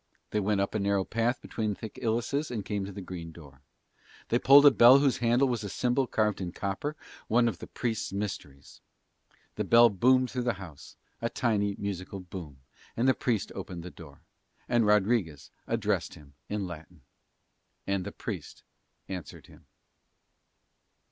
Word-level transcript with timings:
They 0.31 0.39
went 0.39 0.59
up 0.59 0.73
a 0.73 0.79
narrow 0.79 1.03
path 1.05 1.43
between 1.43 1.75
thick 1.75 1.99
ilices 2.01 2.49
and 2.49 2.65
came 2.65 2.85
to 2.85 2.91
the 2.91 3.03
green 3.03 3.31
door. 3.31 3.61
They 4.29 4.39
pulled 4.39 4.65
a 4.65 4.71
bell 4.71 4.97
whose 4.97 5.17
handle 5.19 5.47
was 5.47 5.63
a 5.63 5.69
symbol 5.69 6.07
carved 6.07 6.41
in 6.41 6.53
copper, 6.53 6.95
one 7.27 7.47
of 7.47 7.59
the 7.59 7.67
Priest's 7.67 8.11
mysteries. 8.11 8.81
The 9.57 9.63
bell 9.63 9.89
boomed 9.91 10.31
through 10.31 10.41
the 10.41 10.53
house, 10.53 10.95
a 11.21 11.29
tiny 11.29 11.75
musical 11.77 12.19
boom, 12.19 12.57
and 12.97 13.07
the 13.07 13.13
Priest 13.13 13.51
opened 13.53 13.83
the 13.83 13.91
door; 13.91 14.21
and 14.67 14.87
Rodriguez 14.87 15.51
addressed 15.67 16.15
him 16.15 16.33
in 16.49 16.65
Latin. 16.65 17.01
And 17.85 18.03
the 18.03 18.11
Priest 18.11 18.63
answered 19.07 19.45
him. 19.45 19.67